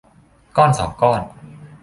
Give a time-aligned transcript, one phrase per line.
[0.57, 1.21] ก้อนสองก้อน